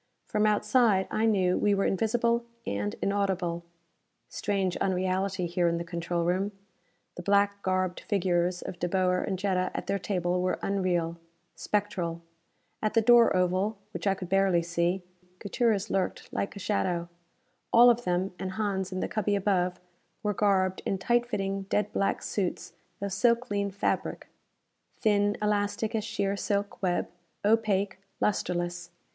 From 0.25 0.47
outside, 0.47 1.07
I 1.11 1.27
knew, 1.27 1.59
we 1.59 1.75
were 1.75 1.85
invisible 1.85 2.43
and 2.65 2.95
inaudible. 3.03 3.63
Strange 4.29 4.75
unreality, 4.77 5.45
here 5.45 5.67
in 5.67 5.77
the 5.77 5.83
control 5.83 6.23
room! 6.23 6.53
The 7.17 7.21
black 7.21 7.61
garbed 7.61 7.99
figures 7.99 8.63
of 8.63 8.79
De 8.79 8.89
Boer 8.89 9.21
and 9.23 9.37
Jetta 9.37 9.69
at 9.75 9.85
their 9.85 9.99
table 9.99 10.41
were 10.41 10.57
unreal, 10.63 11.19
spectral. 11.53 12.23
At 12.81 12.95
the 12.95 13.03
door 13.03 13.35
oval, 13.37 13.77
which 13.91 14.07
I 14.07 14.15
could 14.15 14.27
barely 14.27 14.63
see, 14.63 15.03
Gutierrez 15.37 15.91
lurked 15.91 16.33
like 16.33 16.55
a 16.55 16.59
shadow. 16.59 17.07
All 17.71 17.91
of 17.91 18.03
them, 18.03 18.33
and 18.39 18.53
Hans 18.53 18.91
in 18.91 19.01
the 19.01 19.07
cubby 19.07 19.35
above, 19.35 19.79
were 20.23 20.33
garbed 20.33 20.81
in 20.83 20.97
tight 20.97 21.27
fitting 21.27 21.67
dead 21.69 21.93
black 21.93 22.23
suits 22.23 22.73
of 23.01 23.11
silklene 23.13 23.69
fabric. 23.71 24.29
Thin, 24.99 25.37
elastic 25.43 25.93
as 25.93 26.03
sheer 26.03 26.35
silk 26.35 26.81
web, 26.81 27.07
opaque, 27.45 27.99
lustreless. 28.19 28.89